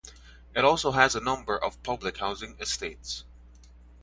It 0.55 0.65
also 0.65 0.93
has 0.93 1.13
a 1.13 1.19
number 1.21 1.55
of 1.55 1.83
public 1.83 2.17
housing 2.17 2.57
estates. 2.59 3.23